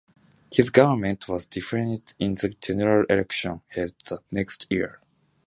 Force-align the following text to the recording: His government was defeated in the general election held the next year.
His 0.51 0.71
government 0.71 1.27
was 1.29 1.45
defeated 1.45 2.15
in 2.17 2.33
the 2.33 2.49
general 2.59 3.05
election 3.07 3.61
held 3.69 3.93
the 4.05 4.17
next 4.31 4.65
year. 4.71 4.99